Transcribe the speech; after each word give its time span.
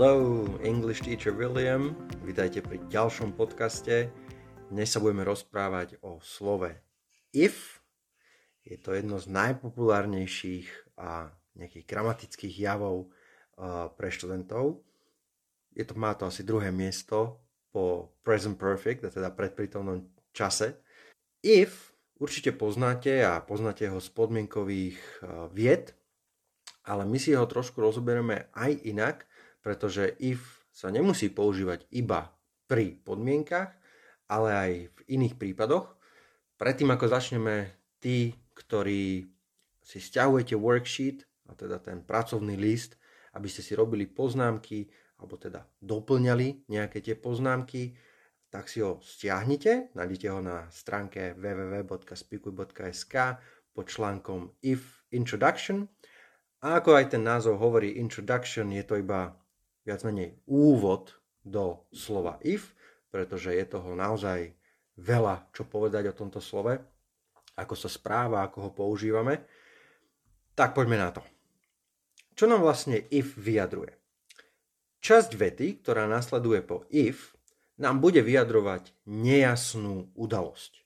Hello, 0.00 0.48
English 0.64 1.04
teacher 1.04 1.36
William. 1.36 1.92
Vítajte 2.24 2.64
pri 2.64 2.80
ďalšom 2.88 3.36
podcaste. 3.36 4.08
Dnes 4.72 4.88
sa 4.88 4.96
budeme 4.96 5.28
rozprávať 5.28 6.00
o 6.00 6.16
slove 6.24 6.72
if. 7.36 7.84
Je 8.64 8.80
to 8.80 8.96
jedno 8.96 9.20
z 9.20 9.28
najpopulárnejších 9.28 10.96
a 10.96 11.28
nejakých 11.52 11.84
gramatických 11.84 12.54
javov 12.64 13.12
pre 14.00 14.08
študentov. 14.08 14.80
Je 15.76 15.84
to, 15.84 15.92
má 15.92 16.16
to 16.16 16.32
asi 16.32 16.48
druhé 16.48 16.72
miesto 16.72 17.44
po 17.68 18.16
present 18.24 18.56
perfect, 18.56 19.04
a 19.04 19.12
teda 19.12 19.28
predprítomnom 19.28 20.08
čase. 20.32 20.80
If 21.44 21.92
určite 22.16 22.56
poznáte 22.56 23.20
a 23.20 23.44
poznáte 23.44 23.84
ho 23.92 24.00
z 24.00 24.08
podmienkových 24.16 24.96
vied, 25.52 25.92
ale 26.88 27.04
my 27.04 27.20
si 27.20 27.36
ho 27.36 27.44
trošku 27.44 27.84
rozoberieme 27.84 28.48
aj 28.56 28.80
inak, 28.88 29.28
pretože 29.60 30.16
if 30.20 30.64
sa 30.70 30.88
nemusí 30.88 31.28
používať 31.28 31.86
iba 31.92 32.32
pri 32.70 32.96
podmienkach, 33.02 33.74
ale 34.30 34.48
aj 34.54 34.70
v 34.94 35.00
iných 35.18 35.34
prípadoch. 35.36 35.90
Predtým 36.56 36.92
ako 36.94 37.06
začneme, 37.10 37.74
tí, 37.98 38.36
ktorí 38.54 39.26
si 39.82 39.98
stiahujete 39.98 40.54
worksheet, 40.54 41.26
a 41.50 41.58
teda 41.58 41.82
ten 41.82 42.06
pracovný 42.06 42.54
list, 42.54 42.94
aby 43.34 43.50
ste 43.50 43.66
si 43.66 43.74
robili 43.74 44.06
poznámky, 44.06 44.86
alebo 45.18 45.34
teda 45.34 45.66
doplňali 45.82 46.70
nejaké 46.70 47.02
tie 47.02 47.18
poznámky, 47.18 47.98
tak 48.50 48.70
si 48.70 48.82
ho 48.82 49.02
stiahnite, 49.02 49.90
nájdete 49.94 50.26
ho 50.30 50.38
na 50.42 50.70
stránke 50.70 51.34
www.spikuj.sk 51.38 53.14
pod 53.74 53.86
článkom 53.86 54.50
If 54.62 55.06
Introduction. 55.14 55.86
A 56.60 56.82
ako 56.82 56.98
aj 56.98 57.14
ten 57.14 57.22
názov 57.22 57.58
hovorí 57.62 57.98
Introduction, 57.98 58.70
je 58.74 58.84
to 58.86 58.98
iba 58.98 59.39
viac 59.84 60.00
menej 60.04 60.36
úvod 60.46 61.16
do 61.40 61.84
slova 61.90 62.36
if, 62.44 62.76
pretože 63.10 63.56
je 63.56 63.64
toho 63.66 63.96
naozaj 63.96 64.52
veľa 65.00 65.48
čo 65.56 65.64
povedať 65.66 66.12
o 66.12 66.16
tomto 66.16 66.38
slove, 66.38 66.76
ako 67.56 67.74
sa 67.76 67.88
správa, 67.88 68.44
ako 68.44 68.68
ho 68.68 68.70
používame. 68.72 69.44
Tak 70.54 70.76
poďme 70.76 70.96
na 71.00 71.10
to. 71.12 71.22
Čo 72.36 72.48
nám 72.48 72.64
vlastne 72.64 73.00
if 73.12 73.36
vyjadruje? 73.36 73.92
Časť 75.00 75.30
vety, 75.32 75.80
ktorá 75.80 76.04
nasleduje 76.04 76.60
po 76.60 76.84
if, 76.92 77.32
nám 77.80 78.04
bude 78.04 78.20
vyjadrovať 78.20 78.92
nejasnú 79.08 80.12
udalosť. 80.12 80.84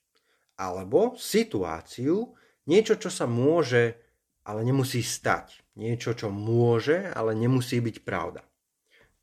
Alebo 0.55 1.19
situáciu, 1.19 2.31
niečo, 2.63 2.95
čo 2.95 3.11
sa 3.11 3.27
môže, 3.27 3.99
ale 4.47 4.63
nemusí 4.63 5.03
stať. 5.03 5.59
Niečo, 5.75 6.15
čo 6.15 6.31
môže, 6.31 7.11
ale 7.11 7.35
nemusí 7.35 7.83
byť 7.83 8.07
pravda. 8.07 8.47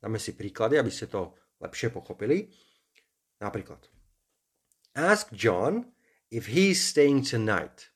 Dáme 0.03 0.19
si 0.19 0.35
príklady, 0.35 0.75
aby 0.75 0.91
ste 0.91 1.07
to 1.07 1.31
lepšie 1.63 1.87
pochopili. 1.87 2.51
Napríklad. 3.39 3.87
Ask 4.99 5.31
John 5.31 5.95
if 6.27 6.51
he's 6.51 6.83
staying 6.83 7.23
tonight. 7.23 7.95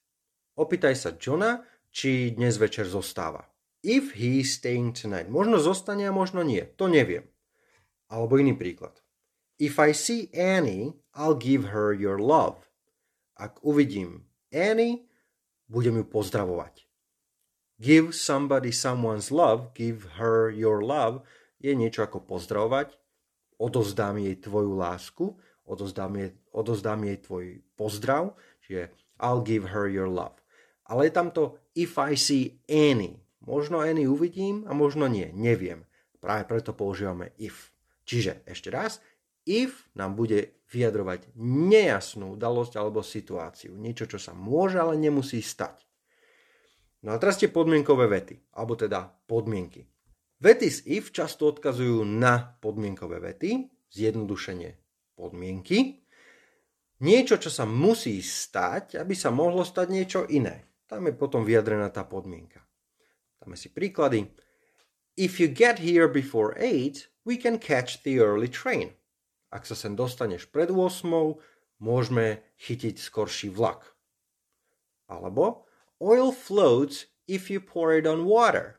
Opýtaj 0.55 0.95
sa 0.95 1.11
Johna, 1.19 1.67
či 1.91 2.31
dnes 2.31 2.55
večer 2.55 2.87
zostáva. 2.87 3.51
If 3.83 4.15
he's 4.15 4.55
staying 4.55 4.95
tonight. 4.95 5.27
Možno 5.27 5.59
zostane 5.59 6.07
a 6.07 6.15
možno 6.15 6.47
nie. 6.47 6.63
To 6.79 6.87
neviem. 6.87 7.27
Alebo 8.07 8.39
iný 8.39 8.55
príklad. 8.55 9.03
If 9.59 9.75
I 9.75 9.91
see 9.91 10.31
Annie, 10.31 10.95
I'll 11.11 11.35
give 11.35 11.75
her 11.75 11.91
your 11.91 12.23
love. 12.23 12.71
Ak 13.35 13.59
uvidím 13.67 14.31
Annie, 14.55 15.11
budem 15.67 15.99
ju 15.99 16.05
pozdravovať. 16.07 16.87
Give 17.83 18.15
somebody 18.15 18.71
someone's 18.71 19.27
love, 19.29 19.75
give 19.75 20.17
her 20.17 20.47
your 20.49 20.79
love 20.81 21.27
je 21.57 21.73
niečo 21.73 22.05
ako 22.05 22.23
pozdravovať, 22.25 22.93
odozdám 23.57 24.21
jej 24.21 24.37
tvoju 24.37 24.73
lásku, 24.77 25.25
odozdám 25.65 26.13
jej, 26.17 26.31
odozdám 26.53 27.01
jej 27.03 27.17
tvoj 27.17 27.45
pozdrav, 27.73 28.37
čiže 28.65 28.93
I'll 29.17 29.41
give 29.41 29.73
her 29.73 29.89
your 29.89 30.07
love. 30.07 30.37
Ale 30.87 31.09
je 31.09 31.13
tam 31.13 31.33
to 31.33 31.57
if 31.75 31.97
I 31.99 32.15
see 32.15 32.61
any. 32.69 33.19
Možno 33.43 33.83
any 33.83 34.07
uvidím 34.07 34.63
a 34.67 34.75
možno 34.75 35.07
nie, 35.07 35.31
neviem. 35.33 35.83
Práve 36.19 36.47
preto 36.47 36.71
používame 36.71 37.35
if. 37.39 37.75
Čiže 38.07 38.47
ešte 38.47 38.71
raz, 38.71 39.03
if 39.43 39.87
nám 39.95 40.15
bude 40.15 40.63
vyjadrovať 40.67 41.31
nejasnú 41.39 42.35
udalosť 42.35 42.75
alebo 42.75 42.99
situáciu. 42.99 43.75
Niečo, 43.75 44.07
čo 44.07 44.19
sa 44.19 44.35
môže, 44.35 44.79
ale 44.79 44.99
nemusí 44.99 45.39
stať. 45.39 45.87
No 47.07 47.15
a 47.15 47.19
teraz 47.21 47.39
tie 47.39 47.47
podmienkové 47.47 48.09
vety, 48.11 48.35
alebo 48.57 48.75
teda 48.75 49.07
podmienky. 49.29 49.87
Vety 50.37 50.69
z 50.69 50.85
if 50.85 51.09
často 51.09 51.49
odkazujú 51.49 52.05
na 52.05 52.37
podmienkové 52.61 53.17
vety, 53.17 53.73
zjednodušenie 53.89 54.69
podmienky, 55.17 56.05
niečo, 57.01 57.41
čo 57.41 57.49
sa 57.49 57.65
musí 57.65 58.21
stať, 58.21 59.01
aby 59.01 59.17
sa 59.17 59.33
mohlo 59.33 59.65
stať 59.65 59.87
niečo 59.89 60.29
iné. 60.29 60.69
Tam 60.85 61.09
je 61.09 61.17
potom 61.17 61.41
vyjadrená 61.41 61.89
tá 61.89 62.05
podmienka. 62.05 62.61
Dáme 63.41 63.57
si 63.57 63.73
príklady. 63.73 64.29
If 65.17 65.41
you 65.41 65.49
get 65.49 65.81
here 65.81 66.05
before 66.05 66.53
8, 66.53 67.25
we 67.25 67.41
can 67.41 67.57
catch 67.57 68.05
the 68.05 68.21
early 68.21 68.45
train. 68.45 68.93
Ak 69.49 69.65
sa 69.65 69.73
sem 69.73 69.97
dostaneš 69.97 70.53
pred 70.53 70.69
8, 70.69 71.01
môžeme 71.81 72.45
chytiť 72.61 73.01
skorší 73.01 73.49
vlak. 73.49 73.97
Alebo 75.09 75.65
oil 75.97 76.29
floats 76.29 77.09
if 77.25 77.49
you 77.49 77.57
pour 77.57 77.89
it 77.89 78.05
on 78.05 78.29
water 78.29 78.77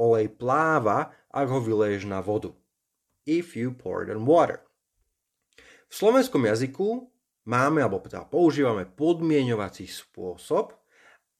olej 0.00 0.32
pláva, 0.32 1.12
ak 1.28 1.46
ho 1.52 1.60
vyleješ 1.60 2.08
na 2.08 2.24
vodu. 2.24 2.56
If 3.28 3.52
you 3.52 3.76
pour 3.76 4.00
it 4.00 4.08
on 4.08 4.24
water. 4.24 4.64
V 5.90 5.92
slovenskom 5.92 6.48
jazyku 6.48 7.12
máme, 7.44 7.84
alebo 7.84 8.00
teda 8.00 8.24
používame 8.24 8.88
podmieňovací 8.88 9.84
spôsob, 9.84 10.72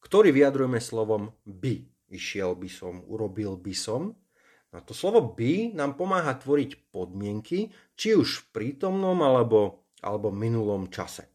ktorý 0.05 0.35
vyjadrujeme 0.35 0.77
slovom 0.83 1.33
by. 1.49 1.89
Išiel 2.11 2.59
by 2.59 2.69
som, 2.69 3.07
urobil 3.07 3.57
by 3.57 3.73
som. 3.73 4.13
A 4.71 4.83
to 4.83 4.95
slovo 4.95 5.35
by 5.35 5.75
nám 5.75 5.99
pomáha 5.99 6.35
tvoriť 6.35 6.91
podmienky, 6.95 7.71
či 7.95 8.15
už 8.15 8.29
v 8.29 8.45
prítomnom 8.55 9.19
alebo, 9.23 9.87
alebo 10.03 10.31
minulom 10.31 10.91
čase. 10.91 11.27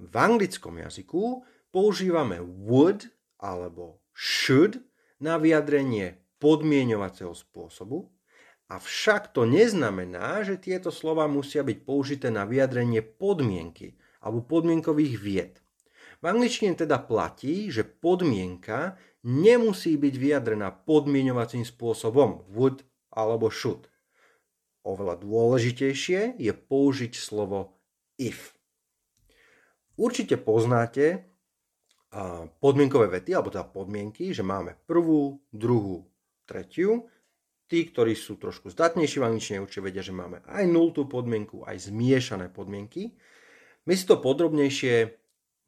V 0.00 0.12
anglickom 0.12 0.80
jazyku 0.80 1.44
používame 1.72 2.40
would 2.40 3.08
alebo 3.40 4.00
should 4.12 4.80
na 5.20 5.40
vyjadrenie 5.40 6.23
podmienovacieho 6.42 7.34
spôsobu, 7.34 8.10
avšak 8.70 9.36
to 9.36 9.44
neznamená, 9.44 10.42
že 10.42 10.56
tieto 10.56 10.88
slova 10.88 11.28
musia 11.28 11.60
byť 11.60 11.78
použité 11.84 12.28
na 12.32 12.48
vyjadrenie 12.48 13.04
podmienky 13.04 13.98
alebo 14.24 14.40
podmienkových 14.44 15.14
vied. 15.20 15.54
V 16.24 16.32
angličtine 16.32 16.72
teda 16.72 17.04
platí, 17.04 17.68
že 17.68 17.84
podmienka 17.84 18.96
nemusí 19.28 20.00
byť 20.00 20.14
vyjadrená 20.16 20.72
podmienovacím 20.72 21.68
spôsobom 21.68 22.48
would 22.48 22.80
alebo 23.12 23.52
should. 23.52 23.92
Oveľa 24.84 25.20
dôležitejšie 25.20 26.40
je 26.40 26.52
použiť 26.52 27.12
slovo 27.16 27.76
if. 28.16 28.56
Určite 30.00 30.40
poznáte 30.40 31.28
podmienkové 32.62 33.10
vety, 33.10 33.34
alebo 33.34 33.50
teda 33.50 33.66
podmienky, 33.66 34.30
že 34.30 34.46
máme 34.46 34.78
prvú, 34.86 35.42
druhú, 35.50 36.06
tretiu. 36.46 37.08
Tí, 37.64 37.88
ktorí 37.88 38.12
sú 38.12 38.36
trošku 38.36 38.68
zdatnejší 38.68 39.24
v 39.24 39.26
angličtine, 39.26 39.64
určite 39.64 39.88
vedia, 39.88 40.04
že 40.04 40.12
máme 40.12 40.44
aj 40.44 40.68
nultú 40.68 41.08
podmienku, 41.08 41.64
aj 41.64 41.88
zmiešané 41.88 42.52
podmienky. 42.52 43.16
My 43.88 43.96
si 43.96 44.04
to 44.04 44.20
podrobnejšie 44.20 45.16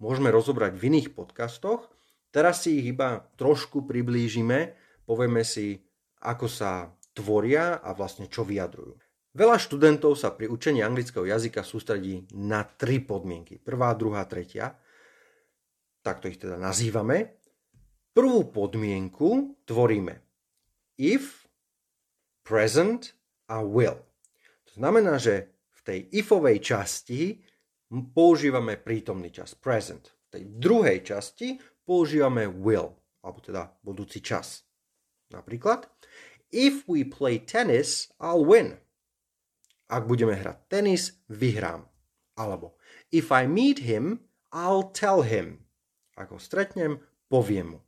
môžeme 0.00 0.28
rozobrať 0.28 0.76
v 0.76 0.92
iných 0.92 1.16
podcastoch. 1.16 1.88
Teraz 2.28 2.68
si 2.68 2.84
ich 2.84 2.92
iba 2.92 3.24
trošku 3.40 3.88
priblížime, 3.88 4.76
povieme 5.08 5.40
si, 5.40 5.80
ako 6.20 6.46
sa 6.52 6.92
tvoria 7.16 7.80
a 7.80 7.96
vlastne 7.96 8.28
čo 8.28 8.44
vyjadrujú. 8.44 9.00
Veľa 9.36 9.56
študentov 9.56 10.16
sa 10.16 10.32
pri 10.32 10.48
učení 10.48 10.80
anglického 10.84 11.24
jazyka 11.24 11.64
sústredí 11.64 12.28
na 12.36 12.64
tri 12.64 13.00
podmienky. 13.00 13.60
Prvá, 13.60 13.92
druhá, 13.96 14.24
tretia. 14.28 14.76
Takto 16.00 16.28
ich 16.28 16.40
teda 16.40 16.60
nazývame. 16.60 17.40
Prvú 18.16 18.48
podmienku 18.48 19.60
tvoríme 19.68 20.25
if, 20.98 21.48
present 22.44 23.12
a 23.48 23.62
will. 23.62 24.00
To 24.70 24.72
znamená, 24.76 25.16
že 25.20 25.52
v 25.72 25.80
tej 25.84 25.98
ifovej 26.12 26.58
časti 26.60 27.40
používame 27.90 28.76
prítomný 28.80 29.30
čas, 29.30 29.54
present. 29.54 30.10
V 30.28 30.40
tej 30.40 30.44
druhej 30.58 31.06
časti 31.06 31.56
používame 31.86 32.50
will, 32.50 32.90
alebo 33.22 33.38
teda 33.38 33.70
budúci 33.82 34.18
čas. 34.20 34.66
Napríklad, 35.30 35.86
if 36.50 36.86
we 36.86 37.06
play 37.06 37.38
tennis, 37.42 38.10
I'll 38.18 38.42
win. 38.46 38.78
Ak 39.86 40.06
budeme 40.06 40.34
hrať 40.34 40.66
tenis, 40.66 41.14
vyhrám. 41.30 41.86
Alebo, 42.34 42.78
if 43.14 43.30
I 43.30 43.46
meet 43.46 43.86
him, 43.86 44.26
I'll 44.50 44.90
tell 44.90 45.22
him. 45.22 45.66
Ak 46.18 46.34
ho 46.34 46.38
stretnem, 46.42 46.98
poviem 47.30 47.78
mu. 47.78 47.80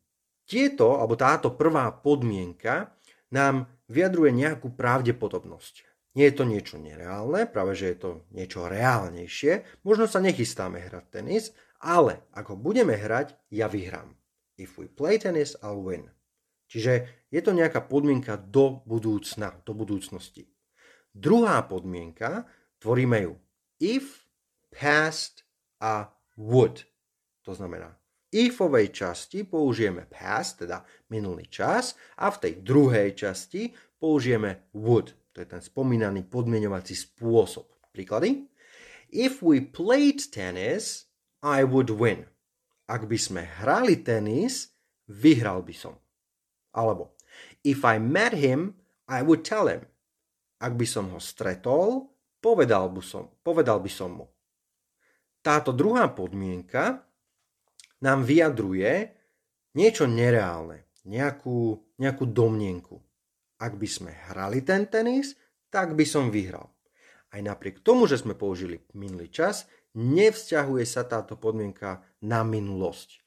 Tieto, 0.49 0.97
alebo 0.97 1.19
táto 1.19 1.53
prvá 1.53 1.91
podmienka 1.93 2.98
nám 3.35 3.69
vyjadruje 3.89 4.33
nejakú 4.33 4.73
pravdepodobnosť. 4.73 5.85
Nie 6.17 6.33
je 6.33 6.37
to 6.41 6.45
niečo 6.49 6.77
nereálne, 6.81 7.47
práve 7.47 7.79
že 7.79 7.95
je 7.95 7.99
to 7.99 8.11
niečo 8.35 8.67
reálnejšie. 8.67 9.85
Možno 9.87 10.11
sa 10.11 10.19
nechystáme 10.19 10.81
hrať 10.83 11.05
tenis, 11.15 11.55
ale 11.79 12.27
ako 12.35 12.59
budeme 12.59 12.97
hrať, 12.97 13.37
ja 13.55 13.71
vyhrám. 13.71 14.17
If 14.59 14.81
we 14.81 14.91
play 14.91 15.23
tennis, 15.23 15.55
I'll 15.63 15.79
win. 15.79 16.11
Čiže 16.69 16.93
je 17.31 17.41
to 17.41 17.55
nejaká 17.55 17.87
podmienka 17.87 18.37
do 18.37 18.83
budúcna, 18.85 19.63
do 19.63 19.73
budúcnosti. 19.73 20.51
Druhá 21.15 21.63
podmienka, 21.65 22.45
tvoríme 22.83 23.25
ju 23.25 23.33
if, 23.79 24.27
past 24.71 25.47
a 25.81 26.11
would. 26.37 26.85
To 27.43 27.55
znamená, 27.55 27.98
ifovej 28.33 28.93
časti 28.93 29.45
použijeme 29.45 30.09
past, 30.09 30.65
teda 30.65 30.85
minulý 31.13 31.49
čas, 31.49 31.97
a 32.21 32.29
v 32.29 32.41
tej 32.41 32.55
druhej 32.61 33.17
časti 33.17 33.73
použijeme 33.99 34.71
would. 34.77 35.15
To 35.33 35.41
je 35.43 35.49
ten 35.49 35.63
spomínaný 35.63 36.27
podmienovací 36.27 36.99
spôsob. 36.99 37.69
Príklady? 37.95 38.49
If 39.09 39.41
we 39.41 39.65
played 39.65 40.21
tennis, 40.29 41.09
I 41.41 41.65
would 41.65 41.89
win. 41.95 42.29
Ak 42.89 43.07
by 43.07 43.17
sme 43.17 43.47
hrali 43.47 44.01
tenis, 44.01 44.75
vyhral 45.09 45.65
by 45.65 45.75
som. 45.77 45.95
Alebo 46.75 47.19
If 47.65 47.85
I 47.85 47.99
met 47.99 48.35
him, 48.35 48.75
I 49.09 49.23
would 49.23 49.43
tell 49.45 49.67
him. 49.67 49.87
Ak 50.59 50.75
by 50.75 50.87
som 50.87 51.11
ho 51.15 51.23
stretol, 51.23 52.11
povedal 52.43 52.91
by 52.91 53.03
som, 53.03 53.31
povedal 53.43 53.79
by 53.79 53.91
som 53.91 54.11
mu. 54.23 54.27
Táto 55.39 55.71
druhá 55.71 56.11
podmienka 56.11 57.08
nám 58.05 58.25
vyjadruje 58.25 59.15
niečo 59.75 60.07
nereálne, 60.07 60.87
nejakú, 61.05 61.79
nejakú 61.99 62.25
domnienku 62.29 62.99
ak 63.59 63.75
by 63.75 63.89
sme 63.91 64.15
hrali 64.31 64.63
ten 64.63 64.87
tenis, 64.87 65.35
tak 65.69 65.99
by 65.99 66.07
som 66.07 66.31
vyhral. 66.31 66.71
Aj 67.29 67.43
napriek 67.43 67.85
tomu, 67.85 68.09
že 68.09 68.17
sme 68.17 68.39
použili 68.39 68.81
minulý 68.97 69.29
čas, 69.29 69.69
nevzťahuje 69.99 70.87
sa 70.87 71.05
táto 71.05 71.37
podmienka 71.37 72.01
na 72.25 72.47
minulosť. 72.47 73.21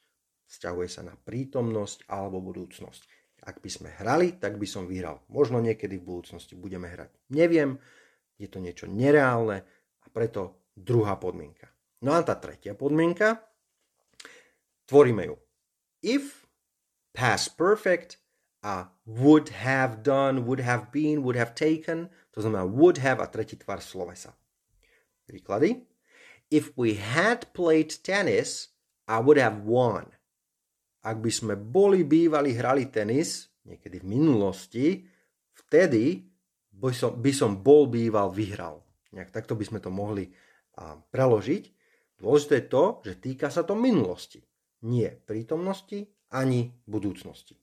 Vzťahuje 0.49 0.89
sa 0.89 1.05
na 1.05 1.15
prítomnosť 1.15 2.09
alebo 2.09 2.41
budúcnosť. 2.41 3.03
Ak 3.45 3.61
by 3.61 3.69
sme 3.69 3.89
hrali, 3.93 4.39
tak 4.39 4.57
by 4.57 4.67
som 4.67 4.87
vyhral. 4.89 5.21
Možno 5.29 5.61
niekedy 5.61 5.99
v 5.99 6.07
budúcnosti 6.07 6.55
budeme 6.57 6.89
hrať. 6.89 7.11
Neviem, 7.33 7.77
je 8.39 8.47
to 8.49 8.57
niečo 8.57 8.87
nereálne 8.89 9.61
a 10.01 10.05
preto 10.09 10.71
druhá 10.73 11.19
podmienka. 11.19 11.69
No 12.01 12.17
a 12.17 12.25
tá 12.25 12.37
tretia 12.39 12.73
podmienka, 12.73 13.37
tvoríme 14.91 15.23
ju. 15.31 15.39
If 16.03 16.43
past 17.15 17.55
perfect 17.55 18.19
a 18.59 18.91
would 19.07 19.49
have 19.63 20.03
done, 20.03 20.43
would 20.43 20.59
have 20.59 20.91
been, 20.91 21.23
would 21.23 21.39
have 21.39 21.55
taken. 21.55 22.11
To 22.35 22.43
znamená 22.43 22.67
would 22.67 22.99
have 22.99 23.23
a 23.23 23.31
tretí 23.31 23.55
tvar 23.55 23.79
slovesa. 23.79 24.35
Príklady. 25.23 25.87
If 26.51 26.75
we 26.75 26.99
had 26.99 27.47
played 27.55 27.95
tennis, 28.03 28.75
I 29.07 29.23
would 29.23 29.39
have 29.39 29.63
won. 29.63 30.11
Ak 31.01 31.23
by 31.23 31.31
sme 31.31 31.55
boli 31.55 32.03
bývali 32.03 32.53
hrali 32.53 32.91
tenis, 32.91 33.47
niekedy 33.63 34.03
v 34.03 34.19
minulosti, 34.19 34.87
vtedy 35.55 36.27
by 36.69 36.91
som, 36.91 37.15
by 37.17 37.31
som 37.31 37.57
bol 37.63 37.87
býval 37.87 38.29
vyhral. 38.29 38.83
Nejak 39.15 39.31
takto 39.31 39.55
by 39.55 39.63
sme 39.65 39.79
to 39.79 39.89
mohli 39.89 40.29
a, 40.77 40.99
preložiť. 40.99 41.63
Dôležité 42.21 42.53
je 42.61 42.67
to, 42.69 42.83
že 43.01 43.13
týka 43.17 43.49
sa 43.49 43.65
to 43.65 43.73
minulosti. 43.73 44.43
Nie 44.81 45.13
prítomnosti 45.25 46.09
ani 46.33 46.73
budúcnosti. 46.89 47.59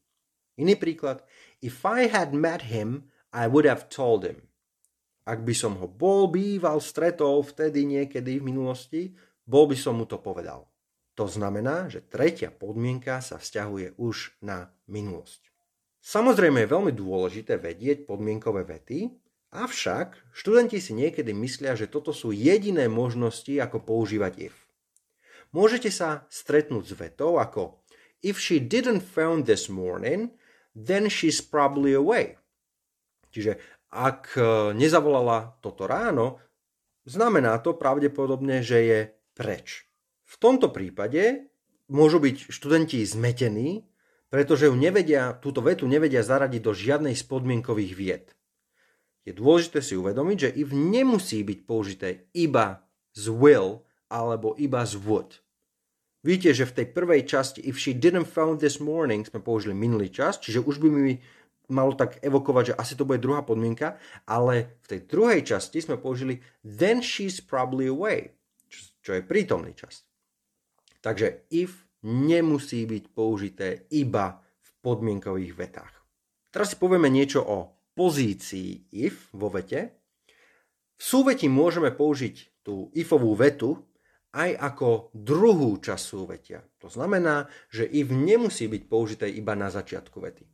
Iný 0.58 0.74
príklad. 0.74 1.22
If 1.62 1.86
I 1.86 2.10
had 2.10 2.34
met 2.34 2.66
him, 2.66 3.10
I 3.30 3.46
would 3.46 3.66
have 3.66 3.86
told 3.90 4.26
him. 4.26 4.42
Ak 5.28 5.44
by 5.44 5.52
som 5.52 5.76
ho 5.78 5.86
bol 5.86 6.32
býval, 6.32 6.80
stretol 6.80 7.44
vtedy 7.44 7.84
niekedy 7.84 8.40
v 8.40 8.48
minulosti, 8.48 9.02
bol 9.44 9.68
by 9.68 9.76
som 9.76 10.00
mu 10.00 10.08
to 10.08 10.16
povedal. 10.18 10.66
To 11.18 11.26
znamená, 11.26 11.90
že 11.90 12.06
tretia 12.06 12.54
podmienka 12.54 13.18
sa 13.18 13.42
vzťahuje 13.42 13.98
už 13.98 14.38
na 14.40 14.70
minulosť. 14.86 15.50
Samozrejme 15.98 16.62
je 16.62 16.72
veľmi 16.72 16.92
dôležité 16.94 17.58
vedieť 17.58 18.06
podmienkové 18.06 18.62
vety, 18.62 19.10
avšak 19.50 20.30
študenti 20.30 20.78
si 20.78 20.94
niekedy 20.94 21.34
myslia, 21.34 21.74
že 21.74 21.90
toto 21.90 22.14
sú 22.14 22.30
jediné 22.30 22.86
možnosti, 22.86 23.50
ako 23.58 23.82
používať 23.82 24.48
if. 24.48 24.67
Môžete 25.56 25.88
sa 25.88 26.28
stretnúť 26.28 26.84
s 26.84 26.94
vetou 26.96 27.40
ako 27.40 27.80
If 28.18 28.42
she 28.42 28.58
didn't 28.58 29.06
phone 29.06 29.46
this 29.46 29.70
morning, 29.70 30.34
then 30.74 31.06
she's 31.06 31.38
probably 31.38 31.94
away. 31.94 32.34
Čiže 33.30 33.62
ak 33.94 34.34
e, 34.34 34.42
nezavolala 34.74 35.54
toto 35.62 35.86
ráno, 35.86 36.42
znamená 37.06 37.62
to 37.62 37.78
pravdepodobne, 37.78 38.60
že 38.60 38.78
je 38.82 39.00
preč. 39.38 39.86
V 40.26 40.34
tomto 40.36 40.74
prípade 40.74 41.46
môžu 41.88 42.18
byť 42.18 42.50
študenti 42.50 43.00
zmetení, 43.06 43.86
pretože 44.28 44.68
ju 44.68 44.74
nevedia, 44.76 45.32
túto 45.38 45.64
vetu 45.64 45.88
nevedia 45.88 46.20
zaradiť 46.20 46.60
do 46.60 46.72
žiadnej 46.76 47.16
z 47.16 47.24
podmienkových 47.24 47.92
vied. 47.96 48.26
Je 49.24 49.32
dôležité 49.32 49.80
si 49.80 49.96
uvedomiť, 49.96 50.36
že 50.36 50.50
if 50.58 50.68
nemusí 50.74 51.40
byť 51.46 51.58
použité 51.64 52.28
iba 52.36 52.84
z 53.14 53.30
will 53.32 53.87
alebo 54.08 54.56
iba 54.56 54.84
z 54.84 54.96
would. 55.00 55.40
Vidíte, 56.24 56.50
že 56.50 56.68
v 56.68 56.76
tej 56.82 56.86
prvej 56.90 57.22
časti 57.24 57.62
if 57.62 57.78
she 57.78 57.94
didn't 57.94 58.26
found 58.26 58.58
this 58.58 58.82
morning 58.82 59.22
sme 59.22 59.38
použili 59.38 59.72
minulý 59.72 60.10
čas, 60.10 60.42
čiže 60.42 60.66
už 60.66 60.82
by 60.82 60.88
mi 60.90 61.14
malo 61.70 61.94
tak 61.94 62.18
evokovať, 62.24 62.74
že 62.74 62.78
asi 62.80 62.92
to 62.96 63.06
bude 63.06 63.22
druhá 63.22 63.44
podmienka, 63.44 64.00
ale 64.26 64.80
v 64.82 64.86
tej 64.96 65.00
druhej 65.06 65.40
časti 65.44 65.78
sme 65.78 66.00
použili 66.00 66.40
then 66.64 67.04
she's 67.04 67.38
probably 67.38 67.86
away, 67.86 68.34
čo 69.04 69.14
je 69.14 69.22
prítomný 69.22 69.76
čas. 69.76 70.02
Takže 70.98 71.46
if 71.54 71.86
nemusí 72.02 72.82
byť 72.84 73.04
použité 73.14 73.86
iba 73.94 74.42
v 74.42 74.68
podmienkových 74.82 75.54
vetách. 75.54 75.94
Teraz 76.50 76.74
si 76.74 76.76
povieme 76.80 77.12
niečo 77.12 77.44
o 77.44 77.78
pozícii 77.94 78.90
if 78.94 79.30
vo 79.34 79.52
vete. 79.52 79.94
V 80.98 81.02
súveti 81.02 81.46
môžeme 81.46 81.94
použiť 81.94 82.66
tú 82.66 82.90
ifovú 82.94 83.38
vetu, 83.38 83.87
aj 84.38 84.50
ako 84.54 85.10
druhú 85.10 85.82
časť 85.82 86.04
súvetia. 86.06 86.62
To 86.78 86.86
znamená, 86.86 87.50
že 87.74 87.90
if 87.90 88.14
nemusí 88.14 88.70
byť 88.70 88.82
použité 88.86 89.26
iba 89.26 89.58
na 89.58 89.66
začiatku 89.66 90.22
vety. 90.22 90.46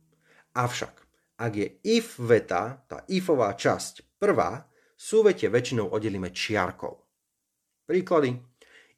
Avšak, 0.57 0.95
ak 1.37 1.51
je 1.53 1.67
if 1.85 2.17
veta, 2.17 2.81
tá 2.89 3.05
ifová 3.13 3.53
časť 3.53 4.17
prvá, 4.17 4.65
súvetie 4.97 5.53
väčšinou 5.53 5.93
oddelíme 5.93 6.33
čiarkou. 6.33 6.97
Príklady. 7.85 8.41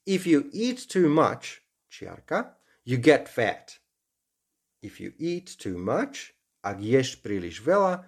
If 0.07 0.23
you 0.23 0.47
eat 0.55 0.87
too 0.87 1.11
much, 1.11 1.59
čiarka, 1.91 2.55
you 2.87 2.95
get 2.95 3.27
fat. 3.27 3.83
If 4.79 5.03
you 5.03 5.11
eat 5.19 5.59
too 5.59 5.75
much, 5.75 6.31
ak 6.63 6.79
ješ 6.79 7.19
príliš 7.19 7.59
veľa, 7.59 8.07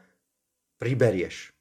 priberieš. 0.79 1.51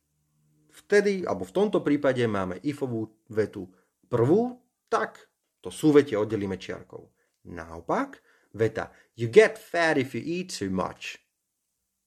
Vtedy, 0.70 1.26
alebo 1.26 1.42
v 1.42 1.56
tomto 1.58 1.82
prípade 1.82 2.22
máme 2.30 2.62
ifovú 2.62 3.10
vetu 3.26 3.66
prvú, 4.06 4.62
tak 4.88 5.28
to 5.60 5.68
súvetie 5.68 6.16
oddelíme 6.16 6.56
čiarkou. 6.56 7.12
Naopak, 7.48 8.20
veta 8.52 8.92
you 9.18 9.28
get 9.28 9.58
fat 9.58 9.98
if 9.98 10.14
you 10.14 10.22
eat 10.22 10.54
too 10.54 10.70
much. 10.70 11.18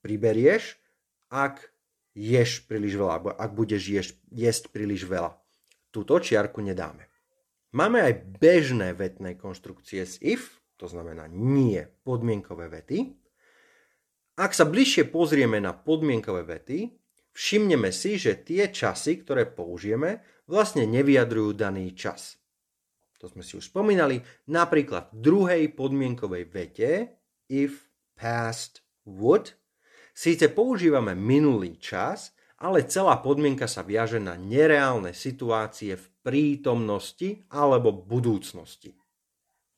Priberieš, 0.01 0.79
ak 1.29 1.69
ješ 2.17 2.65
príliš 2.65 2.97
veľa, 2.97 3.11
alebo 3.13 3.29
ak 3.35 3.51
budeš 3.53 3.83
ješ, 3.87 4.07
jesť 4.33 4.73
príliš 4.73 5.05
veľa. 5.05 5.37
Túto 5.91 6.17
čiarku 6.17 6.63
nedáme. 6.63 7.11
Máme 7.71 8.03
aj 8.03 8.39
bežné 8.39 8.91
vetné 8.95 9.39
konštrukcie 9.39 10.03
s 10.03 10.19
if, 10.19 10.59
to 10.75 10.89
znamená 10.89 11.29
nie 11.31 11.85
podmienkové 12.03 12.67
vety. 12.67 13.15
Ak 14.39 14.57
sa 14.57 14.65
bližšie 14.65 15.07
pozrieme 15.07 15.61
na 15.61 15.71
podmienkové 15.71 16.43
vety, 16.43 16.91
všimneme 17.31 17.93
si, 17.93 18.17
že 18.17 18.41
tie 18.41 18.73
časy, 18.73 19.21
ktoré 19.21 19.45
použijeme, 19.47 20.25
vlastne 20.49 20.83
nevyjadrujú 20.89 21.55
daný 21.55 21.93
čas 21.93 22.40
to 23.21 23.29
sme 23.29 23.45
si 23.45 23.53
už 23.53 23.69
spomínali, 23.69 24.25
napríklad 24.49 25.13
v 25.13 25.17
druhej 25.21 25.63
podmienkovej 25.77 26.43
vete 26.49 26.91
if, 27.45 27.85
past, 28.17 28.81
would, 29.05 29.53
síce 30.17 30.49
používame 30.49 31.13
minulý 31.13 31.77
čas, 31.77 32.33
ale 32.57 32.89
celá 32.89 33.21
podmienka 33.21 33.69
sa 33.69 33.85
viaže 33.85 34.17
na 34.17 34.33
nereálne 34.37 35.13
situácie 35.13 35.97
v 35.97 36.05
prítomnosti 36.25 37.45
alebo 37.53 37.93
budúcnosti. 37.93 38.97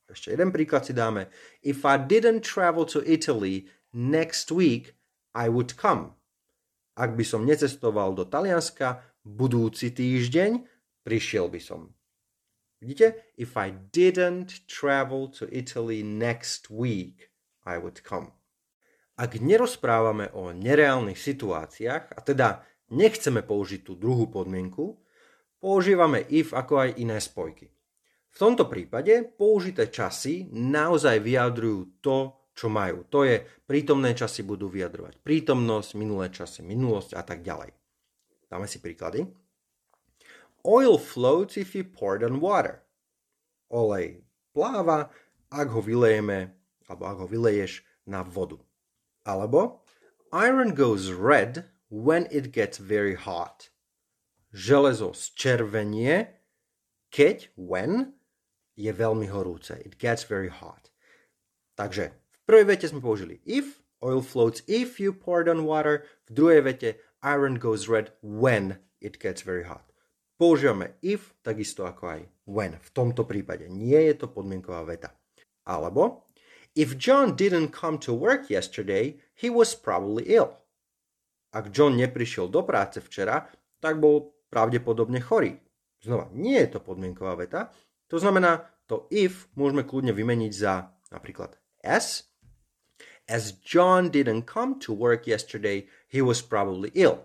Ešte 0.08 0.36
jeden 0.36 0.52
príklad 0.52 0.84
si 0.84 0.92
dáme. 0.92 1.32
If 1.64 1.84
I 1.84 2.00
didn't 2.00 2.44
travel 2.44 2.84
to 2.92 3.00
Italy 3.04 3.68
next 3.92 4.52
week, 4.52 4.96
I 5.32 5.48
would 5.48 5.76
come. 5.80 6.16
Ak 6.94 7.16
by 7.16 7.24
som 7.26 7.48
necestoval 7.48 8.14
do 8.14 8.28
Talianska 8.28 9.02
budúci 9.24 9.90
týždeň, 9.90 10.62
prišiel 11.02 11.48
by 11.48 11.60
som. 11.60 11.90
Vidíte? 12.84 13.32
If 13.40 13.56
I 13.56 13.72
didn't 13.72 14.68
travel 14.68 15.32
to 15.40 15.48
Italy 15.48 16.04
next 16.04 16.68
week, 16.68 17.32
I 17.64 17.80
would 17.80 18.04
come. 18.04 18.36
Ak 19.16 19.40
nerozprávame 19.40 20.28
o 20.36 20.52
nereálnych 20.52 21.16
situáciách, 21.16 22.12
a 22.12 22.20
teda 22.20 22.60
nechceme 22.92 23.40
použiť 23.40 23.88
tú 23.88 23.96
druhú 23.96 24.28
podmienku, 24.28 25.00
používame 25.64 26.28
if 26.28 26.52
ako 26.52 26.84
aj 26.84 26.90
iné 27.00 27.16
spojky. 27.24 27.72
V 28.34 28.36
tomto 28.36 28.68
prípade 28.68 29.32
použité 29.32 29.88
časy 29.88 30.52
naozaj 30.52 31.24
vyjadrujú 31.24 32.04
to, 32.04 32.50
čo 32.52 32.68
majú. 32.68 33.08
To 33.08 33.24
je 33.24 33.40
prítomné 33.64 34.12
časy 34.12 34.44
budú 34.44 34.68
vyjadrovať 34.68 35.24
prítomnosť, 35.24 35.90
minulé 35.96 36.28
časy 36.28 36.60
minulosť 36.60 37.16
a 37.16 37.22
tak 37.24 37.40
ďalej. 37.40 37.72
Dáme 38.50 38.68
si 38.68 38.78
príklady. 38.82 39.43
Oil 40.66 40.96
floats 40.96 41.56
if 41.56 41.74
you 41.74 41.84
pour 41.84 42.16
it 42.16 42.24
on 42.24 42.40
water. 42.40 42.82
Olej 43.70 44.24
pláva, 44.56 45.10
ak 45.52 45.68
ho 45.68 45.80
vylejeme, 45.84 46.56
alebo 46.88 47.02
ak 47.04 47.18
ho 47.20 47.26
vyleješ 47.28 47.84
na 48.08 48.24
vodu. 48.24 48.58
Alebo 49.28 49.84
Iron 50.34 50.74
goes 50.74 51.12
red 51.12 51.70
when 51.88 52.26
it 52.30 52.50
gets 52.50 52.78
very 52.78 53.14
hot. 53.14 53.70
Železo 54.50 55.14
zčervenie, 55.14 56.26
keď, 57.14 57.54
when, 57.54 58.18
je 58.74 58.90
veľmi 58.90 59.30
horúce. 59.30 59.70
It 59.70 59.98
gets 60.02 60.26
very 60.26 60.50
hot. 60.50 60.90
Takže 61.78 62.10
v 62.10 62.38
prvej 62.50 62.66
vete 62.66 62.86
sme 62.90 62.98
použili 62.98 63.38
if, 63.46 63.78
oil 64.02 64.18
floats 64.18 64.66
if 64.66 64.98
you 64.98 65.14
pour 65.14 65.38
it 65.38 65.46
on 65.46 65.62
water. 65.62 66.02
V 66.26 66.34
druhej 66.34 66.66
vete 66.66 66.90
iron 67.22 67.62
goes 67.62 67.86
red 67.86 68.10
when 68.18 68.82
it 68.98 69.22
gets 69.22 69.46
very 69.46 69.62
hot. 69.62 69.93
Používame 70.34 70.98
if 71.00 71.38
takisto 71.40 71.86
ako 71.86 72.18
aj 72.18 72.20
when. 72.50 72.74
V 72.78 72.90
tomto 72.90 73.22
prípade 73.22 73.70
nie 73.70 73.98
je 74.10 74.14
to 74.18 74.26
podmienková 74.30 74.82
veta. 74.82 75.14
Alebo 75.64 76.24
If 76.74 76.98
John 76.98 77.38
didn't 77.38 77.70
come 77.70 78.02
to 78.02 78.10
work 78.10 78.50
yesterday, 78.50 79.22
he 79.30 79.46
was 79.46 79.78
probably 79.78 80.26
ill. 80.26 80.58
Ak 81.54 81.70
John 81.70 81.94
neprišiel 81.94 82.50
do 82.50 82.66
práce 82.66 82.98
včera, 82.98 83.46
tak 83.78 84.02
bol 84.02 84.34
pravdepodobne 84.50 85.22
chorý. 85.22 85.54
Znova, 86.02 86.34
nie 86.34 86.58
je 86.58 86.74
to 86.74 86.82
podmienková 86.82 87.38
veta. 87.38 87.70
To 88.10 88.18
znamená, 88.18 88.66
to 88.90 89.06
if 89.14 89.46
môžeme 89.54 89.86
kľudne 89.86 90.10
vymeniť 90.10 90.50
za 90.50 90.90
napríklad 91.14 91.54
as. 91.86 92.26
As 93.30 93.54
John 93.62 94.10
didn't 94.10 94.50
come 94.50 94.82
to 94.82 94.90
work 94.90 95.30
yesterday, 95.30 95.86
he 96.10 96.18
was 96.18 96.42
probably 96.42 96.90
ill. 96.98 97.22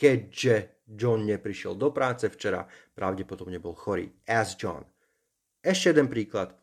Keďže 0.00 0.71
John 0.86 1.24
neprišiel 1.24 1.78
do 1.78 1.94
práce 1.94 2.26
včera, 2.28 2.66
pravdepodobne 2.96 3.62
bol 3.62 3.78
chorý. 3.78 4.10
As 4.26 4.58
John. 4.58 4.84
Ešte 5.62 5.94
jeden 5.94 6.10
príklad. 6.10 6.58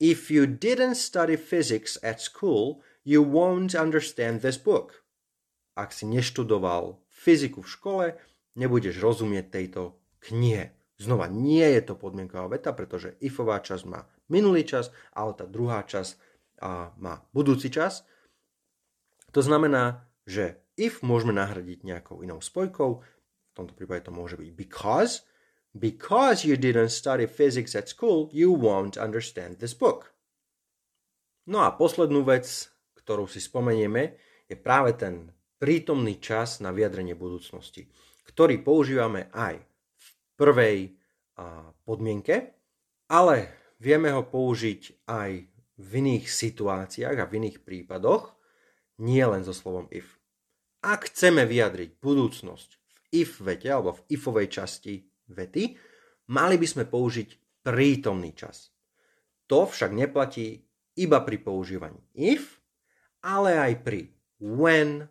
If 0.00 0.32
you 0.32 0.48
didn't 0.48 0.96
study 0.96 1.36
physics 1.36 2.00
at 2.00 2.24
school, 2.24 2.80
you 3.04 3.20
won't 3.20 3.76
understand 3.76 4.40
this 4.40 4.56
book. 4.56 5.04
Ak 5.76 5.92
si 5.92 6.08
neštudoval 6.08 7.04
fyziku 7.12 7.60
v 7.60 7.68
škole, 7.68 8.06
nebudeš 8.56 8.96
rozumieť 8.96 9.52
tejto 9.52 10.00
knihe. 10.24 10.72
Znova, 11.00 11.28
nie 11.28 11.64
je 11.64 11.80
to 11.84 11.96
podmienková 11.96 12.48
veta, 12.48 12.72
pretože 12.72 13.16
ifová 13.24 13.60
časť 13.60 13.84
má 13.88 14.04
minulý 14.28 14.64
čas, 14.64 14.92
ale 15.12 15.36
tá 15.36 15.44
druhá 15.44 15.84
časť 15.84 16.16
má 17.00 17.24
budúci 17.32 17.72
čas. 17.72 18.04
To 19.32 19.40
znamená, 19.40 20.04
že 20.28 20.60
if 20.76 21.00
môžeme 21.00 21.32
nahradiť 21.32 21.84
nejakou 21.84 22.20
inou 22.20 22.40
spojkou, 22.44 23.00
tomto 23.60 23.76
prípade 23.76 24.08
to 24.08 24.12
môže 24.12 24.40
byť 24.40 24.50
because, 24.56 25.28
Because 25.70 26.44
you 26.44 26.56
didn't 26.56 26.90
study 26.90 27.26
physics 27.26 27.76
at 27.76 27.88
school, 27.88 28.28
you 28.32 28.50
won't 28.50 28.98
understand 28.98 29.58
this 29.58 29.70
book. 29.70 30.10
No 31.46 31.62
a 31.62 31.70
poslednú 31.70 32.26
vec, 32.26 32.46
ktorú 32.98 33.30
si 33.30 33.38
spomenieme, 33.38 34.18
je 34.50 34.58
práve 34.58 34.98
ten 34.98 35.30
prítomný 35.62 36.18
čas 36.18 36.58
na 36.58 36.74
vyjadrenie 36.74 37.14
budúcnosti, 37.14 37.86
ktorý 38.26 38.66
používame 38.66 39.30
aj 39.30 39.62
v 39.94 40.06
prvej 40.34 40.78
podmienke, 41.86 42.50
ale 43.06 43.54
vieme 43.78 44.10
ho 44.10 44.26
použiť 44.26 45.06
aj 45.06 45.30
v 45.80 45.90
iných 46.02 46.26
situáciách 46.26 47.14
a 47.14 47.28
v 47.30 47.46
iných 47.46 47.62
prípadoch, 47.62 48.34
nie 49.06 49.22
len 49.22 49.46
so 49.46 49.54
slovom 49.54 49.86
if. 49.94 50.18
Ak 50.82 51.14
chceme 51.14 51.46
vyjadriť 51.46 52.02
budúcnosť 52.02 52.79
if 53.10 53.42
vete 53.42 53.70
alebo 53.70 53.98
v 53.98 54.04
ifovej 54.14 54.48
časti 54.50 54.94
vety, 55.30 55.74
mali 56.30 56.56
by 56.58 56.66
sme 56.66 56.84
použiť 56.86 57.62
prítomný 57.66 58.32
čas. 58.34 58.70
To 59.50 59.66
však 59.66 59.90
neplatí 59.90 60.62
iba 60.98 61.18
pri 61.26 61.38
používaní 61.42 62.00
if, 62.14 62.62
ale 63.22 63.58
aj 63.58 63.72
pri 63.82 64.00
when, 64.40 65.10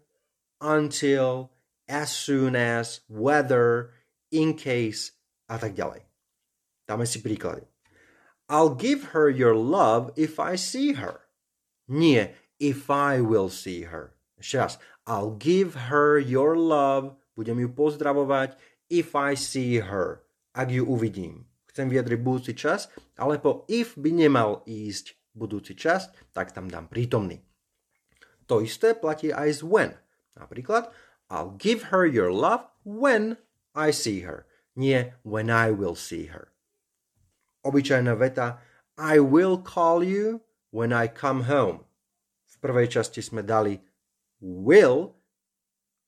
until, 0.59 1.51
as 1.87 2.11
soon 2.11 2.55
as, 2.55 3.01
whether, 3.07 3.93
in 4.31 4.55
case 4.55 5.13
a 5.49 5.57
tak 5.57 5.75
ďalej. 5.75 6.05
Dáme 6.89 7.05
si 7.05 7.21
príklady. 7.21 7.69
I'll 8.49 8.73
give 8.73 9.13
her 9.13 9.29
your 9.29 9.53
love 9.53 10.09
if 10.17 10.41
I 10.41 10.57
see 10.57 10.97
her. 10.97 11.29
Nie, 11.85 12.33
if 12.57 12.89
I 12.89 13.21
will 13.21 13.49
see 13.49 13.85
her. 13.85 14.17
Ešte 14.41 14.55
raz. 14.57 14.73
I'll 15.05 15.37
give 15.37 15.89
her 15.89 16.17
your 16.17 16.57
love, 16.57 17.18
budem 17.39 17.63
ju 17.63 17.71
pozdravovať, 17.71 18.59
if 18.91 19.15
I 19.15 19.39
see 19.39 19.79
her, 19.79 20.27
ak 20.51 20.67
ju 20.67 20.83
uvidím. 20.83 21.47
Chcem 21.71 21.87
vyjadriť 21.87 22.19
budúci 22.19 22.51
čas, 22.59 22.91
ale 23.15 23.39
po 23.39 23.63
if 23.71 23.95
by 23.95 24.11
nemal 24.11 24.67
ísť 24.67 25.15
budúci 25.31 25.79
čas, 25.79 26.11
tak 26.35 26.51
tam 26.51 26.67
dám 26.67 26.91
prítomný. 26.91 27.39
To 28.51 28.59
isté 28.59 28.91
platí 28.91 29.31
aj 29.31 29.61
z 29.61 29.63
when. 29.63 29.91
Napríklad, 30.35 30.91
I'll 31.31 31.55
give 31.55 31.95
her 31.95 32.03
your 32.03 32.33
love 32.33 32.67
when 32.83 33.39
I 33.71 33.93
see 33.93 34.25
her. 34.27 34.49
Nie 34.75 35.15
when 35.23 35.47
I 35.53 35.69
will 35.71 35.95
see 35.95 36.27
her. 36.33 36.51
Obyčajná 37.63 38.17
veta 38.17 38.59
I 38.97 39.21
will 39.21 39.61
call 39.61 40.03
you 40.03 40.41
when 40.73 40.91
I 40.91 41.07
come 41.07 41.45
home. 41.45 41.85
V 42.49 42.55
prvej 42.59 42.89
časti 42.89 43.21
sme 43.21 43.45
dali 43.45 43.79
will, 44.41 45.18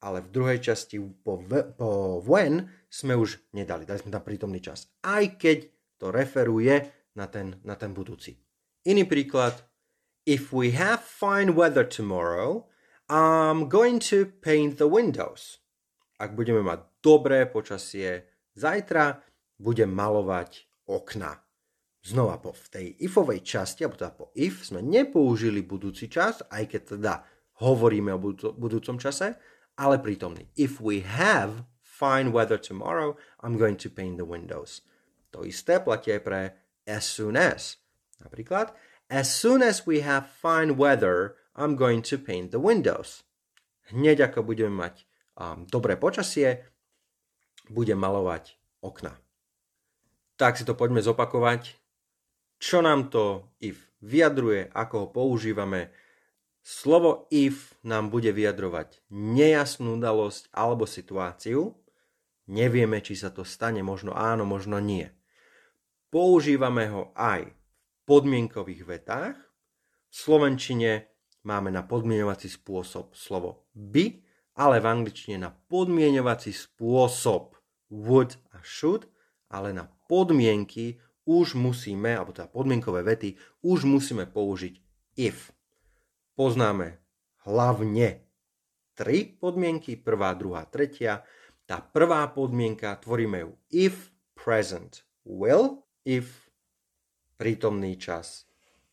ale 0.02 0.26
v 0.26 0.30
druhej 0.34 0.60
časti 0.60 0.98
po, 0.98 1.38
po 1.78 2.20
when 2.26 2.68
sme 2.90 3.14
už 3.14 3.54
nedali. 3.54 3.86
Dali 3.86 4.02
sme 4.02 4.10
tam 4.10 4.26
prítomný 4.26 4.58
čas. 4.58 4.90
Aj 5.06 5.22
keď 5.38 5.70
to 6.02 6.10
referuje 6.10 6.90
na 7.14 7.30
ten, 7.30 7.62
na 7.62 7.78
ten 7.78 7.94
budúci. 7.94 8.36
Iný 8.90 9.06
príklad. 9.06 9.62
If 10.26 10.50
we 10.50 10.74
have 10.74 11.02
fine 11.06 11.54
weather 11.54 11.86
tomorrow, 11.86 12.70
I'm 13.10 13.70
going 13.70 14.02
to 14.10 14.30
paint 14.42 14.82
the 14.82 14.90
windows. 14.90 15.62
Ak 16.22 16.38
budeme 16.38 16.62
mať 16.62 17.02
dobré 17.02 17.50
počasie 17.50 18.30
zajtra, 18.54 19.22
budem 19.58 19.90
malovať 19.90 20.70
okna. 20.90 21.42
Znova 22.02 22.42
po 22.42 22.54
v 22.54 22.66
tej 22.70 22.88
ifovej 23.06 23.46
časti, 23.46 23.86
alebo 23.86 23.98
teda 23.98 24.14
po 24.14 24.26
if, 24.34 24.66
sme 24.66 24.82
nepoužili 24.82 25.62
budúci 25.62 26.10
čas, 26.10 26.42
aj 26.50 26.64
keď 26.66 26.82
teda 26.98 27.14
hovoríme 27.62 28.10
o 28.10 28.22
budúcom 28.58 28.98
čase, 28.98 29.38
ale 29.78 30.00
prítomný. 30.00 30.50
If 30.58 30.80
we 30.80 31.04
have 31.06 31.68
fine 31.82 32.32
weather 32.32 32.58
tomorrow, 32.58 33.16
I'm 33.40 33.58
going 33.58 33.78
to 33.82 33.90
paint 33.90 34.18
the 34.18 34.28
windows. 34.28 34.82
To 35.32 35.46
isté 35.48 35.80
platí 35.80 36.12
aj 36.12 36.22
pre 36.26 36.42
as 36.90 37.04
soon 37.08 37.38
as. 37.40 37.80
Napríklad, 38.20 38.74
as 39.08 39.32
soon 39.32 39.62
as 39.62 39.86
we 39.86 40.02
have 40.02 40.28
fine 40.28 40.76
weather, 40.76 41.40
I'm 41.56 41.76
going 41.76 42.02
to 42.10 42.18
paint 42.18 42.52
the 42.52 42.62
windows. 42.62 43.24
Hneď 43.92 44.32
ako 44.32 44.48
budeme 44.48 44.72
mať 44.72 45.04
um, 45.36 45.68
dobré 45.68 46.00
počasie, 46.00 46.64
budem 47.68 48.00
malovať 48.00 48.56
okna. 48.84 49.16
Tak 50.40 50.58
si 50.58 50.64
to 50.66 50.74
poďme 50.74 51.04
zopakovať. 51.04 51.78
Čo 52.62 52.82
nám 52.82 53.10
to 53.14 53.54
if 53.62 53.92
vyjadruje, 54.02 54.74
ako 54.74 54.96
ho 54.98 55.08
používame, 55.14 55.94
Slovo 56.62 57.26
if 57.34 57.74
nám 57.82 58.14
bude 58.14 58.30
vyjadrovať 58.30 59.02
nejasnú 59.10 59.98
udalosť 59.98 60.54
alebo 60.54 60.86
situáciu. 60.86 61.74
Nevieme, 62.46 63.02
či 63.02 63.18
sa 63.18 63.34
to 63.34 63.42
stane, 63.42 63.82
možno 63.82 64.14
áno, 64.14 64.46
možno 64.46 64.78
nie. 64.78 65.10
Používame 66.14 66.86
ho 66.94 67.10
aj 67.18 67.50
v 67.50 68.00
podmienkových 68.06 68.84
vetách. 68.86 69.38
V 70.12 70.14
slovenčine 70.14 71.10
máme 71.42 71.74
na 71.74 71.82
podmienovací 71.82 72.52
spôsob 72.52 73.18
slovo 73.18 73.66
by, 73.74 74.22
ale 74.60 74.78
v 74.78 74.86
angličtine 74.86 75.42
na 75.42 75.50
podmienovací 75.50 76.54
spôsob 76.54 77.58
would 77.90 78.38
a 78.54 78.62
should, 78.62 79.10
ale 79.50 79.74
na 79.74 79.90
podmienky 80.06 81.02
už 81.26 81.58
musíme, 81.58 82.14
alebo 82.14 82.36
teda 82.36 82.52
podmienkové 82.52 83.02
vety, 83.02 83.40
už 83.66 83.90
musíme 83.90 84.30
použiť 84.30 84.74
if 85.18 85.50
poznáme 86.36 87.02
hlavne 87.48 88.26
tri 88.94 89.26
podmienky, 89.26 89.98
prvá, 89.98 90.38
druhá, 90.38 90.68
tretia. 90.70 91.26
Tá 91.66 91.80
prvá 91.82 92.28
podmienka, 92.30 93.00
tvoríme 93.00 93.48
ju 93.48 93.52
if 93.72 94.12
present 94.36 95.08
will, 95.26 95.82
if 96.04 96.52
prítomný 97.40 97.98
čas 97.98 98.46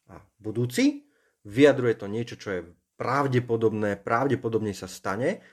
a 0.09 0.23
budúci. 0.41 1.05
Vyjadruje 1.45 1.95
to 2.01 2.07
niečo, 2.09 2.37
čo 2.41 2.49
je 2.57 2.61
pravdepodobné, 2.97 4.01
pravdepodobne 4.01 4.73
sa 4.73 4.89
stane. 4.89 5.45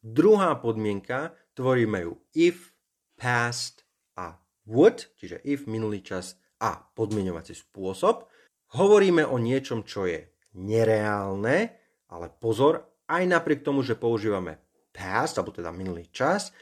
Druhá 0.00 0.54
podmienka, 0.56 1.34
tvoríme 1.58 2.06
ju 2.06 2.12
if, 2.32 2.72
past 3.18 3.82
a 4.16 4.38
would, 4.64 5.10
čiže 5.18 5.42
if, 5.42 5.66
minulý 5.66 6.00
čas 6.00 6.38
a 6.62 6.78
podmienovací 6.78 7.58
spôsob. 7.58 8.30
Hovoríme 8.78 9.26
o 9.26 9.36
niečom, 9.36 9.82
čo 9.82 10.06
je 10.06 10.29
nereálne, 10.56 11.74
ale 12.10 12.26
pozor, 12.30 13.04
aj 13.10 13.26
napriek 13.26 13.62
tomu, 13.66 13.82
že 13.82 13.98
používame 13.98 14.58
past, 14.90 15.38
alebo 15.38 15.54
teda 15.54 15.70
minulý 15.70 16.10
čas, 16.10 16.54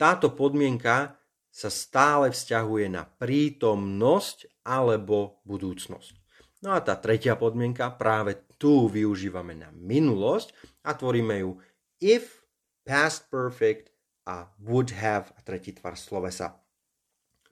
táto 0.00 0.32
podmienka 0.32 1.20
sa 1.50 1.68
stále 1.68 2.32
vzťahuje 2.32 2.86
na 2.88 3.04
prítomnosť 3.04 4.64
alebo 4.64 5.42
budúcnosť. 5.44 6.14
No 6.60 6.76
a 6.76 6.80
tá 6.80 6.96
tretia 6.96 7.34
podmienka 7.36 7.88
práve 7.96 8.36
tu 8.60 8.86
využívame 8.88 9.56
na 9.56 9.72
minulosť 9.72 10.52
a 10.84 10.92
tvoríme 10.92 11.40
ju 11.40 11.56
if, 12.00 12.44
past 12.84 13.28
perfect 13.32 13.92
a 14.28 14.48
would 14.60 14.92
have 14.92 15.32
a 15.36 15.40
tretí 15.40 15.72
tvar 15.72 15.96
slovesa. 15.96 16.60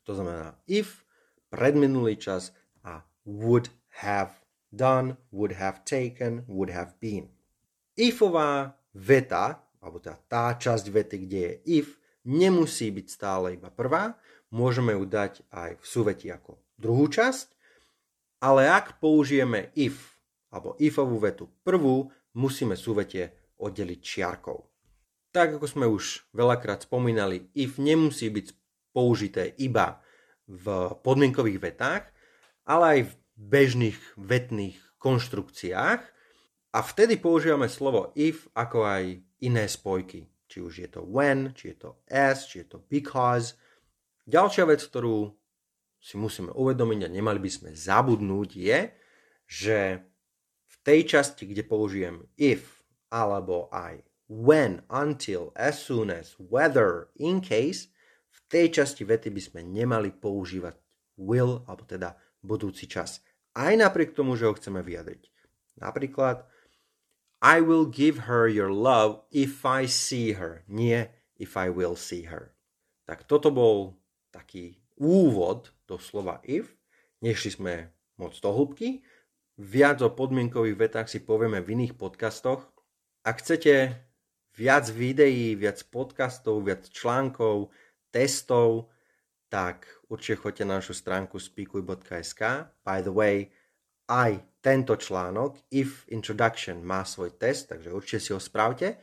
To 0.04 0.12
znamená 0.16 0.56
if, 0.68 1.04
predminulý 1.48 2.20
čas 2.20 2.52
a 2.84 3.04
would 3.24 3.72
have 4.04 4.32
done, 4.72 5.16
would 5.32 5.56
have 5.56 5.84
taken, 5.84 6.44
would 6.48 6.70
have 6.70 6.96
been. 7.00 7.28
Ifová 7.98 8.76
veta, 8.94 9.62
alebo 9.82 9.98
tá, 9.98 10.18
tá 10.28 10.54
časť 10.54 10.84
vety, 10.88 11.16
kde 11.26 11.38
je 11.38 11.52
if, 11.82 11.88
nemusí 12.28 12.92
byť 12.92 13.06
stále 13.08 13.56
iba 13.56 13.72
prvá, 13.72 14.14
môžeme 14.52 14.96
ju 14.96 15.04
dať 15.08 15.44
aj 15.50 15.70
v 15.80 15.84
súveti 15.84 16.28
ako 16.28 16.60
druhú 16.76 17.08
časť, 17.08 17.48
ale 18.44 18.70
ak 18.70 19.02
použijeme 19.02 19.74
if, 19.74 20.16
alebo 20.48 20.78
ifovú 20.78 21.18
vetu 21.18 21.50
prvú, 21.66 22.08
musíme 22.38 22.78
súvetie 22.78 23.34
oddeliť 23.58 23.98
čiarkou. 23.98 24.62
Tak 25.34 25.60
ako 25.60 25.66
sme 25.66 25.86
už 25.90 26.30
veľakrát 26.32 26.86
spomínali, 26.86 27.50
if 27.52 27.76
nemusí 27.76 28.30
byť 28.30 28.46
použité 28.94 29.52
iba 29.60 30.00
v 30.48 30.96
podmienkových 31.04 31.60
vetách, 31.60 32.04
ale 32.64 32.84
aj 32.88 33.00
v 33.10 33.12
bežných 33.38 33.96
vetných 34.18 34.76
konštrukciách 34.98 36.02
a 36.74 36.78
vtedy 36.82 37.16
používame 37.22 37.70
slovo 37.70 38.10
if 38.18 38.50
ako 38.52 38.82
aj 38.82 39.02
iné 39.40 39.64
spojky. 39.70 40.26
Či 40.48 40.58
už 40.64 40.74
je 40.82 40.88
to 40.90 41.06
when, 41.06 41.54
či 41.54 41.72
je 41.72 41.76
to 41.86 41.90
as, 42.10 42.50
či 42.50 42.64
je 42.64 42.66
to 42.74 42.78
because. 42.90 43.54
Ďalšia 44.26 44.66
vec, 44.66 44.82
ktorú 44.82 45.30
si 46.02 46.16
musíme 46.18 46.50
uvedomiť 46.50 47.00
a 47.06 47.14
nemali 47.14 47.38
by 47.38 47.50
sme 47.50 47.70
zabudnúť 47.72 48.50
je, 48.58 48.80
že 49.48 49.78
v 50.68 50.74
tej 50.84 51.00
časti, 51.16 51.48
kde 51.48 51.62
použijem 51.64 52.26
if 52.36 52.84
alebo 53.08 53.72
aj 53.72 54.04
when, 54.28 54.84
until, 54.92 55.52
as 55.56 55.80
soon 55.80 56.12
as, 56.12 56.36
whether, 56.36 57.08
in 57.16 57.40
case, 57.40 57.88
v 58.28 58.38
tej 58.52 58.80
časti 58.80 59.04
vety 59.08 59.32
by 59.32 59.40
sme 59.40 59.60
nemali 59.64 60.12
používať 60.12 60.76
will, 61.16 61.64
alebo 61.64 61.88
teda 61.88 62.12
budúci 62.44 62.84
čas. 62.84 63.24
Aj 63.58 63.74
napriek 63.74 64.14
tomu, 64.14 64.38
že 64.38 64.46
ho 64.46 64.54
chceme 64.54 64.86
vyjadriť. 64.86 65.34
Napríklad, 65.82 66.46
I 67.42 67.58
will 67.58 67.90
give 67.90 68.30
her 68.30 68.46
your 68.46 68.70
love 68.70 69.26
if 69.34 69.66
I 69.66 69.90
see 69.90 70.38
her. 70.38 70.62
Nie 70.70 71.10
if 71.34 71.58
I 71.58 71.66
will 71.66 71.98
see 71.98 72.30
her. 72.30 72.54
Tak 73.06 73.26
toto 73.26 73.50
bol 73.50 73.98
taký 74.30 74.78
úvod 74.94 75.74
do 75.90 75.98
slova 75.98 76.38
if. 76.46 76.78
Nešli 77.18 77.50
sme 77.58 77.74
moc 78.14 78.38
do 78.38 78.50
hĺbky. 78.54 79.02
Viac 79.58 80.02
o 80.06 80.10
podmienkových 80.14 80.78
vetách 80.78 81.08
si 81.10 81.18
povieme 81.18 81.58
v 81.58 81.74
iných 81.74 81.98
podcastoch. 81.98 82.62
Ak 83.26 83.42
chcete 83.42 83.98
viac 84.54 84.86
videí, 84.90 85.58
viac 85.58 85.82
podcastov, 85.90 86.62
viac 86.62 86.86
článkov, 86.90 87.74
testov, 88.14 88.90
tak 89.48 89.88
určite 90.12 90.44
choďte 90.44 90.64
na 90.64 90.80
našu 90.80 90.92
stránku 90.92 91.40
speakuj.sk. 91.40 92.42
By 92.84 92.98
the 93.00 93.12
way, 93.12 93.48
aj 94.08 94.40
tento 94.64 94.96
článok, 94.96 95.68
If 95.72 96.08
Introduction, 96.12 96.84
má 96.84 97.04
svoj 97.04 97.36
test, 97.36 97.72
takže 97.72 97.92
určite 97.92 98.20
si 98.20 98.30
ho 98.32 98.40
spravte. 98.40 99.00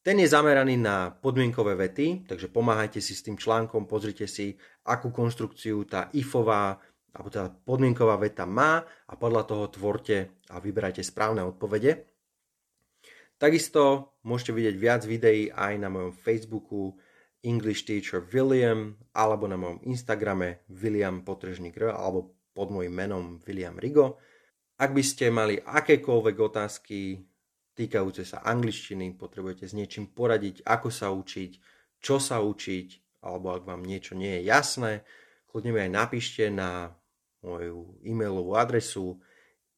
Ten 0.00 0.16
je 0.16 0.32
zameraný 0.32 0.80
na 0.80 1.12
podmienkové 1.12 1.76
vety, 1.76 2.24
takže 2.24 2.48
pomáhajte 2.48 3.04
si 3.04 3.12
s 3.12 3.20
tým 3.20 3.36
článkom, 3.36 3.84
pozrite 3.84 4.24
si, 4.24 4.56
akú 4.88 5.12
konštrukciu 5.12 5.84
tá 5.84 6.08
ifová 6.16 6.80
alebo 7.12 7.28
tá 7.28 7.50
podmienková 7.50 8.16
veta 8.16 8.46
má 8.46 8.80
a 8.80 9.12
podľa 9.18 9.42
toho 9.44 9.64
tvorte 9.68 10.40
a 10.48 10.56
vyberajte 10.62 11.02
správne 11.02 11.42
odpovede. 11.42 12.06
Takisto 13.40 14.14
môžete 14.24 14.52
vidieť 14.52 14.76
viac 14.76 15.02
videí 15.04 15.48
aj 15.48 15.72
na 15.80 15.88
mojom 15.88 16.12
Facebooku 16.12 16.96
English 17.42 17.88
Teacher 17.88 18.20
William 18.20 19.00
alebo 19.16 19.48
na 19.48 19.56
mojom 19.56 19.80
Instagrame 19.88 20.60
William 20.68 21.24
Potrežník 21.24 21.80
alebo 21.80 22.36
pod 22.52 22.68
môjim 22.68 22.92
menom 22.92 23.40
William 23.48 23.80
Rigo. 23.80 24.20
Ak 24.80 24.96
by 24.96 25.02
ste 25.04 25.28
mali 25.32 25.60
akékoľvek 25.60 26.36
otázky 26.40 27.20
týkajúce 27.76 28.24
sa 28.28 28.40
angličtiny, 28.44 29.12
potrebujete 29.16 29.68
s 29.68 29.74
niečím 29.76 30.06
poradiť, 30.12 30.62
ako 30.64 30.90
sa 30.92 31.10
učiť, 31.12 31.60
čo 32.00 32.18
sa 32.20 32.40
učiť, 32.40 33.20
alebo 33.24 33.54
ak 33.56 33.64
vám 33.68 33.82
niečo 33.84 34.14
nie 34.16 34.34
je 34.40 34.44
jasné, 34.48 35.04
kľudne 35.48 35.72
mi 35.76 35.80
aj 35.84 35.90
napíšte 35.92 36.50
na 36.52 36.96
moju 37.40 37.96
e-mailovú 38.04 38.56
adresu 38.56 39.20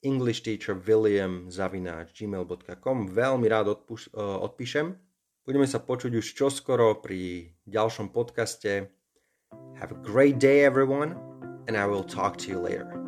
englishteacherwilliam.gmail.com 0.03 2.99
Veľmi 3.07 3.47
rád 3.47 3.79
odpuš- 3.79 4.11
e, 4.11 4.19
odpíšem. 4.19 4.99
Budeme 5.43 5.67
sa 5.67 5.83
počuť 5.83 6.23
už 6.23 6.39
čoskoro 6.39 7.03
pri 7.03 7.51
ďalšom 7.67 8.15
podcaste. 8.15 8.95
Have 9.75 9.91
a 9.91 9.99
great 9.99 10.39
day 10.39 10.63
everyone 10.63 11.19
and 11.67 11.75
I 11.75 11.83
will 11.91 12.07
talk 12.07 12.39
to 12.47 12.55
you 12.55 12.63
later. 12.63 13.02